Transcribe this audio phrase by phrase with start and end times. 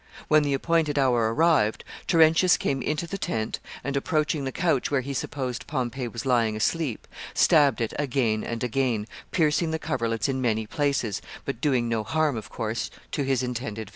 [0.29, 5.01] When the appointed hour arrived, Terentius came into the tent, and, approaching the couch where
[5.01, 10.41] he supposed Pompey was lying asleep, stabbed it again and again, piercing the coverlets in
[10.41, 13.89] many places, but doing no harm, of course, to his intended victim.